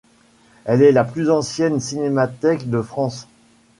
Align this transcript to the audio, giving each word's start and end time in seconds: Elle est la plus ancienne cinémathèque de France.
Elle 0.65 0.81
est 0.81 0.91
la 0.91 1.03
plus 1.03 1.29
ancienne 1.29 1.79
cinémathèque 1.79 2.67
de 2.71 2.81
France. 2.81 3.27